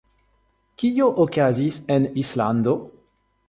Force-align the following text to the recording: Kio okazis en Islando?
Kio 0.83 1.11
okazis 1.25 1.79
en 1.97 2.11
Islando? 2.25 2.77